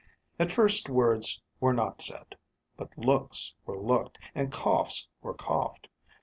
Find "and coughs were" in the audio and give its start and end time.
4.33-5.35